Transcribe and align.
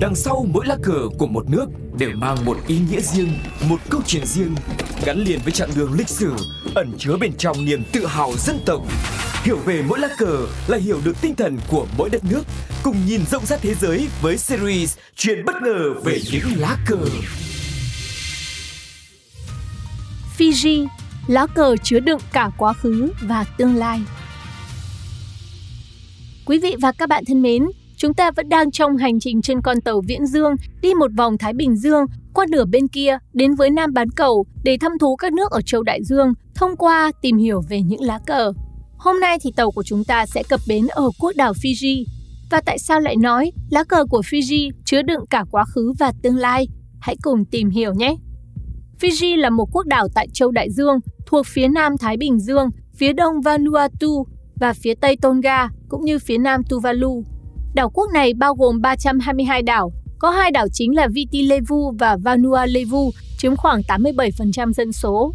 Đằng 0.00 0.14
sau 0.14 0.46
mỗi 0.52 0.66
lá 0.66 0.76
cờ 0.82 1.08
của 1.18 1.26
một 1.26 1.50
nước 1.50 1.66
đều 1.98 2.10
mang 2.14 2.44
một 2.44 2.56
ý 2.66 2.78
nghĩa 2.90 3.00
riêng, 3.00 3.32
một 3.68 3.76
câu 3.90 4.00
chuyện 4.06 4.26
riêng, 4.26 4.54
gắn 5.04 5.18
liền 5.18 5.40
với 5.44 5.52
chặng 5.52 5.70
đường 5.76 5.92
lịch 5.92 6.08
sử, 6.08 6.32
ẩn 6.74 6.92
chứa 6.98 7.16
bên 7.20 7.32
trong 7.38 7.64
niềm 7.64 7.82
tự 7.92 8.06
hào 8.06 8.32
dân 8.38 8.58
tộc. 8.66 8.82
Hiểu 9.42 9.56
về 9.64 9.82
mỗi 9.88 9.98
lá 9.98 10.08
cờ 10.18 10.46
là 10.68 10.78
hiểu 10.78 11.00
được 11.04 11.20
tinh 11.20 11.34
thần 11.34 11.58
của 11.68 11.86
mỗi 11.98 12.10
đất 12.10 12.24
nước, 12.24 12.42
cùng 12.82 12.96
nhìn 13.06 13.20
rộng 13.30 13.46
rãi 13.46 13.58
thế 13.62 13.74
giới 13.74 14.08
với 14.22 14.36
series 14.36 14.96
Chuyện 15.16 15.44
bất 15.44 15.54
ngờ 15.62 15.94
về 16.04 16.20
những 16.32 16.44
lá 16.56 16.76
cờ. 16.86 16.98
Fiji, 20.38 20.86
lá 21.26 21.46
cờ 21.46 21.76
chứa 21.82 22.00
đựng 22.00 22.20
cả 22.32 22.50
quá 22.58 22.72
khứ 22.72 23.10
và 23.22 23.44
tương 23.44 23.76
lai. 23.76 24.00
Quý 26.46 26.58
vị 26.58 26.76
và 26.80 26.92
các 26.92 27.08
bạn 27.08 27.24
thân 27.24 27.42
mến, 27.42 27.66
chúng 27.96 28.14
ta 28.14 28.30
vẫn 28.30 28.48
đang 28.48 28.70
trong 28.70 28.96
hành 28.96 29.20
trình 29.20 29.42
trên 29.42 29.60
con 29.60 29.80
tàu 29.80 30.00
Viễn 30.00 30.26
Dương, 30.26 30.54
đi 30.82 30.94
một 30.94 31.10
vòng 31.16 31.38
Thái 31.38 31.52
Bình 31.52 31.76
Dương, 31.76 32.04
qua 32.34 32.46
nửa 32.50 32.64
bên 32.64 32.88
kia 32.88 33.18
đến 33.32 33.54
với 33.54 33.70
Nam 33.70 33.92
bán 33.92 34.10
cầu 34.10 34.44
để 34.64 34.76
thăm 34.80 34.92
thú 35.00 35.16
các 35.16 35.32
nước 35.32 35.50
ở 35.50 35.60
châu 35.60 35.82
Đại 35.82 36.04
Dương, 36.04 36.32
thông 36.54 36.76
qua 36.76 37.12
tìm 37.22 37.36
hiểu 37.36 37.62
về 37.68 37.82
những 37.82 38.00
lá 38.00 38.18
cờ. 38.26 38.52
Hôm 38.98 39.20
nay 39.20 39.38
thì 39.42 39.52
tàu 39.56 39.70
của 39.70 39.82
chúng 39.82 40.04
ta 40.04 40.26
sẽ 40.26 40.42
cập 40.42 40.60
bến 40.68 40.86
ở 40.86 41.10
quốc 41.20 41.32
đảo 41.36 41.52
Fiji. 41.52 42.04
Và 42.50 42.60
tại 42.66 42.78
sao 42.78 43.00
lại 43.00 43.16
nói 43.16 43.52
lá 43.70 43.84
cờ 43.84 44.04
của 44.10 44.20
Fiji 44.20 44.70
chứa 44.84 45.02
đựng 45.02 45.26
cả 45.30 45.44
quá 45.50 45.64
khứ 45.64 45.92
và 45.98 46.12
tương 46.22 46.36
lai? 46.36 46.68
Hãy 47.00 47.16
cùng 47.22 47.44
tìm 47.44 47.70
hiểu 47.70 47.94
nhé! 47.94 48.16
Fiji 49.00 49.36
là 49.36 49.50
một 49.50 49.68
quốc 49.72 49.86
đảo 49.86 50.08
tại 50.14 50.28
châu 50.32 50.50
Đại 50.50 50.70
Dương, 50.70 50.98
thuộc 51.26 51.46
phía 51.46 51.68
nam 51.68 51.98
Thái 51.98 52.16
Bình 52.16 52.38
Dương, 52.38 52.68
phía 52.96 53.12
đông 53.12 53.40
Vanuatu 53.40 54.26
và 54.60 54.72
phía 54.72 54.94
tây 54.94 55.16
Tonga, 55.22 55.68
cũng 55.88 56.04
như 56.04 56.18
phía 56.18 56.38
nam 56.38 56.62
Tuvalu. 56.68 57.24
Đảo 57.76 57.90
quốc 57.90 58.10
này 58.12 58.34
bao 58.34 58.54
gồm 58.54 58.80
322 58.80 59.62
đảo, 59.62 59.92
có 60.18 60.30
hai 60.30 60.50
đảo 60.50 60.66
chính 60.72 60.96
là 60.96 61.08
Viti 61.08 61.42
Levu 61.42 61.92
và 61.98 62.16
Vanua 62.24 62.66
Levu, 62.66 63.10
chiếm 63.38 63.56
khoảng 63.56 63.80
87% 63.80 64.72
dân 64.72 64.92
số. 64.92 65.32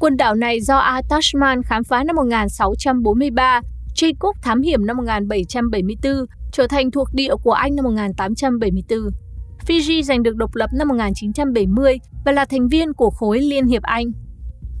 Quần 0.00 0.16
đảo 0.16 0.34
này 0.34 0.60
do 0.60 0.76
Atashman 0.76 1.62
khám 1.62 1.84
phá 1.84 2.04
năm 2.04 2.16
1643, 2.16 3.60
Jacob 3.94 4.32
thám 4.42 4.62
hiểm 4.62 4.86
năm 4.86 4.96
1774, 4.96 6.12
trở 6.52 6.66
thành 6.66 6.90
thuộc 6.90 7.08
địa 7.12 7.34
của 7.42 7.52
Anh 7.52 7.76
năm 7.76 7.84
1874. 7.84 8.98
Fiji 9.66 10.02
giành 10.02 10.22
được 10.22 10.36
độc 10.36 10.54
lập 10.54 10.70
năm 10.74 10.88
1970 10.88 11.98
và 12.24 12.32
là 12.32 12.44
thành 12.44 12.68
viên 12.68 12.92
của 12.92 13.10
khối 13.10 13.40
Liên 13.40 13.66
hiệp 13.66 13.82
Anh. 13.82 14.12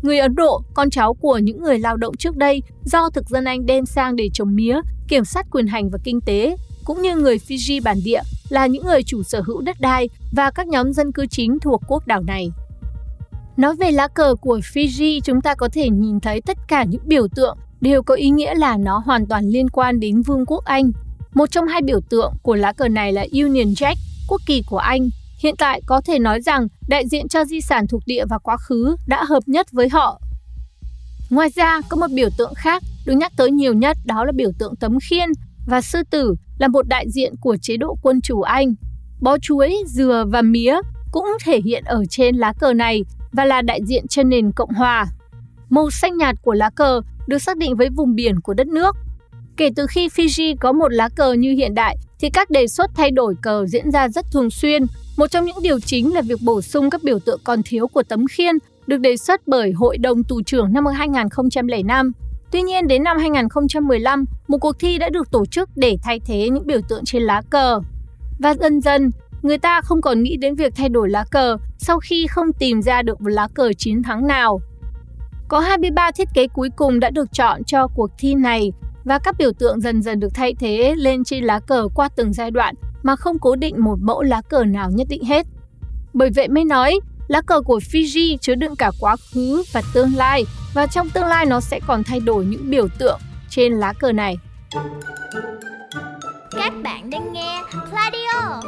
Người 0.02 0.18
Ấn 0.18 0.34
Độ, 0.34 0.62
con 0.74 0.90
cháu 0.90 1.14
của 1.14 1.38
những 1.38 1.62
người 1.62 1.78
lao 1.78 1.96
động 1.96 2.16
trước 2.16 2.36
đây 2.36 2.62
do 2.84 3.10
thực 3.10 3.28
dân 3.28 3.44
Anh 3.44 3.66
đem 3.66 3.86
sang 3.86 4.16
để 4.16 4.28
trồng 4.32 4.54
mía, 4.54 4.80
kiểm 5.08 5.24
soát 5.24 5.46
quyền 5.50 5.66
hành 5.66 5.90
và 5.90 5.98
kinh 6.04 6.20
tế, 6.20 6.56
cũng 6.84 7.02
như 7.02 7.16
người 7.16 7.38
Fiji 7.38 7.82
bản 7.82 7.98
địa 8.04 8.20
là 8.48 8.66
những 8.66 8.84
người 8.84 9.02
chủ 9.02 9.22
sở 9.22 9.40
hữu 9.40 9.60
đất 9.60 9.80
đai 9.80 10.08
và 10.32 10.50
các 10.50 10.68
nhóm 10.68 10.92
dân 10.92 11.12
cư 11.12 11.26
chính 11.26 11.58
thuộc 11.58 11.82
quốc 11.88 12.06
đảo 12.06 12.22
này. 12.22 12.50
Nói 13.56 13.76
về 13.76 13.90
lá 13.90 14.08
cờ 14.08 14.34
của 14.40 14.58
Fiji, 14.58 15.20
chúng 15.20 15.40
ta 15.40 15.54
có 15.54 15.68
thể 15.72 15.88
nhìn 15.90 16.20
thấy 16.20 16.40
tất 16.40 16.58
cả 16.68 16.84
những 16.84 17.02
biểu 17.04 17.28
tượng 17.28 17.58
đều 17.80 18.02
có 18.02 18.14
ý 18.14 18.30
nghĩa 18.30 18.54
là 18.54 18.76
nó 18.76 19.02
hoàn 19.06 19.26
toàn 19.26 19.48
liên 19.48 19.70
quan 19.70 20.00
đến 20.00 20.22
Vương 20.22 20.46
quốc 20.46 20.64
Anh. 20.64 20.90
Một 21.34 21.50
trong 21.50 21.66
hai 21.66 21.82
biểu 21.82 22.00
tượng 22.10 22.32
của 22.42 22.54
lá 22.54 22.72
cờ 22.72 22.88
này 22.88 23.12
là 23.12 23.26
Union 23.32 23.68
Jack, 23.68 23.94
quốc 24.28 24.40
kỳ 24.46 24.62
của 24.66 24.78
Anh. 24.78 25.08
Hiện 25.38 25.54
tại 25.58 25.80
có 25.86 26.00
thể 26.00 26.18
nói 26.18 26.40
rằng 26.40 26.68
đại 26.88 27.08
diện 27.08 27.28
cho 27.28 27.44
di 27.44 27.60
sản 27.60 27.86
thuộc 27.86 28.02
địa 28.06 28.24
và 28.30 28.38
quá 28.38 28.56
khứ 28.56 28.96
đã 29.06 29.24
hợp 29.24 29.42
nhất 29.46 29.66
với 29.72 29.88
họ. 29.88 30.20
Ngoài 31.30 31.48
ra, 31.54 31.80
có 31.88 31.96
một 31.96 32.10
biểu 32.14 32.28
tượng 32.38 32.54
khác 32.54 32.82
được 33.06 33.12
nhắc 33.12 33.32
tới 33.36 33.50
nhiều 33.50 33.74
nhất 33.74 33.96
đó 34.04 34.24
là 34.24 34.32
biểu 34.32 34.50
tượng 34.58 34.76
tấm 34.76 34.98
khiên 35.10 35.28
và 35.66 35.80
sư 35.80 36.02
tử 36.10 36.34
là 36.58 36.68
một 36.68 36.88
đại 36.88 37.06
diện 37.10 37.34
của 37.40 37.56
chế 37.62 37.76
độ 37.76 37.96
quân 38.02 38.20
chủ 38.20 38.40
Anh. 38.40 38.74
Bó 39.20 39.38
chuối, 39.38 39.76
dừa 39.86 40.24
và 40.28 40.42
mía 40.42 40.76
cũng 41.12 41.26
thể 41.44 41.60
hiện 41.60 41.84
ở 41.84 42.04
trên 42.10 42.36
lá 42.36 42.52
cờ 42.60 42.72
này 42.72 43.04
và 43.32 43.44
là 43.44 43.62
đại 43.62 43.80
diện 43.84 44.06
cho 44.08 44.22
nền 44.22 44.52
Cộng 44.52 44.70
hòa. 44.70 45.06
Màu 45.70 45.90
xanh 45.90 46.16
nhạt 46.16 46.36
của 46.42 46.52
lá 46.52 46.70
cờ 46.70 47.00
được 47.26 47.38
xác 47.38 47.56
định 47.56 47.76
với 47.76 47.88
vùng 47.88 48.14
biển 48.14 48.40
của 48.40 48.54
đất 48.54 48.66
nước. 48.66 48.96
Kể 49.56 49.70
từ 49.76 49.86
khi 49.86 50.08
Fiji 50.08 50.56
có 50.60 50.72
một 50.72 50.92
lá 50.92 51.08
cờ 51.08 51.32
như 51.32 51.52
hiện 51.52 51.74
đại 51.74 51.96
thì 52.20 52.30
các 52.30 52.50
đề 52.50 52.66
xuất 52.66 52.90
thay 52.94 53.10
đổi 53.10 53.34
cờ 53.42 53.66
diễn 53.66 53.90
ra 53.90 54.08
rất 54.08 54.26
thường 54.32 54.50
xuyên. 54.50 54.86
Một 55.16 55.26
trong 55.26 55.44
những 55.44 55.56
điều 55.62 55.80
chính 55.80 56.14
là 56.14 56.22
việc 56.22 56.38
bổ 56.42 56.62
sung 56.62 56.90
các 56.90 57.02
biểu 57.02 57.18
tượng 57.18 57.40
còn 57.44 57.62
thiếu 57.62 57.86
của 57.88 58.02
tấm 58.02 58.26
khiên 58.26 58.54
được 58.86 58.96
đề 59.00 59.16
xuất 59.16 59.40
bởi 59.46 59.72
Hội 59.72 59.98
đồng 59.98 60.24
Tù 60.24 60.42
trưởng 60.42 60.72
năm 60.72 60.86
2005. 60.86 62.12
Tuy 62.52 62.62
nhiên, 62.62 62.88
đến 62.88 63.02
năm 63.02 63.18
2015, 63.18 64.24
một 64.48 64.58
cuộc 64.58 64.78
thi 64.78 64.98
đã 64.98 65.08
được 65.08 65.30
tổ 65.30 65.46
chức 65.46 65.70
để 65.76 65.96
thay 66.02 66.20
thế 66.24 66.48
những 66.48 66.66
biểu 66.66 66.80
tượng 66.88 67.04
trên 67.04 67.22
lá 67.22 67.42
cờ. 67.50 67.80
Và 68.38 68.54
dần 68.54 68.80
dần, 68.80 69.10
người 69.42 69.58
ta 69.58 69.80
không 69.80 70.00
còn 70.00 70.22
nghĩ 70.22 70.36
đến 70.36 70.54
việc 70.54 70.72
thay 70.76 70.88
đổi 70.88 71.10
lá 71.10 71.24
cờ 71.30 71.56
sau 71.78 72.00
khi 72.00 72.26
không 72.26 72.52
tìm 72.52 72.82
ra 72.82 73.02
được 73.02 73.20
một 73.20 73.28
lá 73.28 73.48
cờ 73.54 73.72
chiến 73.72 74.02
thắng 74.02 74.26
nào. 74.26 74.60
Có 75.48 75.60
23 75.60 76.10
thiết 76.10 76.28
kế 76.34 76.46
cuối 76.46 76.68
cùng 76.76 77.00
đã 77.00 77.10
được 77.10 77.32
chọn 77.32 77.64
cho 77.64 77.86
cuộc 77.86 78.10
thi 78.18 78.34
này 78.34 78.72
và 79.04 79.18
các 79.18 79.34
biểu 79.38 79.52
tượng 79.52 79.80
dần 79.80 80.02
dần 80.02 80.20
được 80.20 80.34
thay 80.34 80.54
thế 80.54 80.94
lên 80.96 81.24
trên 81.24 81.44
lá 81.44 81.60
cờ 81.60 81.88
qua 81.94 82.08
từng 82.16 82.32
giai 82.32 82.50
đoạn 82.50 82.74
mà 83.02 83.16
không 83.16 83.38
cố 83.38 83.56
định 83.56 83.74
một 83.78 83.96
mẫu 84.00 84.22
lá 84.22 84.42
cờ 84.48 84.64
nào 84.64 84.90
nhất 84.90 85.06
định 85.10 85.24
hết. 85.24 85.46
Bởi 86.14 86.30
vậy 86.34 86.48
mới 86.48 86.64
nói, 86.64 87.00
lá 87.32 87.40
cờ 87.40 87.60
của 87.60 87.78
Fiji 87.78 88.36
chứa 88.36 88.54
đựng 88.54 88.76
cả 88.76 88.90
quá 89.00 89.16
khứ 89.32 89.62
và 89.72 89.82
tương 89.94 90.16
lai, 90.16 90.44
và 90.74 90.86
trong 90.86 91.10
tương 91.10 91.26
lai 91.26 91.46
nó 91.46 91.60
sẽ 91.60 91.80
còn 91.86 92.04
thay 92.04 92.20
đổi 92.20 92.44
những 92.44 92.70
biểu 92.70 92.88
tượng 92.98 93.20
trên 93.50 93.72
lá 93.72 93.92
cờ 93.92 94.12
này. 94.12 94.36
Các 96.50 96.72
bạn 96.82 97.10
đang 97.10 97.32
nghe 97.32 97.62
Pladio 97.90 98.60